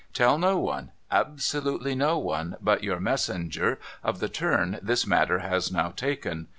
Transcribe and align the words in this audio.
Tell 0.15 0.39
no 0.39 0.57
one— 0.57 0.89
absolutely 1.11 1.93
no 1.93 2.17
one— 2.17 2.57
but 2.59 2.83
your 2.83 2.99
messenger 2.99 3.77
of 4.03 4.19
the 4.19 4.29
turn 4.29 4.79
this 4.81 5.05
matter 5.05 5.37
has 5.37 5.71
now 5.71 5.89
taken. 5.89 6.47